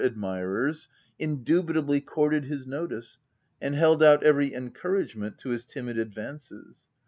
[0.01, 3.19] 55 admirers, indubitably courted his notice
[3.61, 6.87] and held out every encouragement to his timid ad vances.